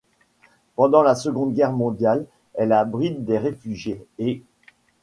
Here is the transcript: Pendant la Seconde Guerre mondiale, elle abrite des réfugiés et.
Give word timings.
Pendant 0.75 1.03
la 1.03 1.13
Seconde 1.13 1.53
Guerre 1.53 1.73
mondiale, 1.73 2.25
elle 2.55 2.71
abrite 2.71 3.23
des 3.23 3.37
réfugiés 3.37 4.07
et. 4.17 4.41